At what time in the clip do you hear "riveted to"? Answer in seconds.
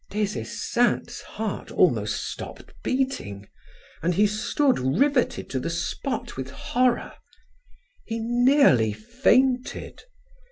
4.79-5.59